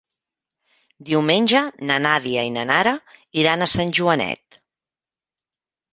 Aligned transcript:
Diumenge 1.09 1.61
na 1.91 1.99
Nàdia 2.07 2.47
i 2.49 2.53
na 2.57 2.65
Nara 2.71 2.97
iran 3.43 3.67
a 3.67 3.71
Sant 3.77 3.95
Joanet. 3.99 4.61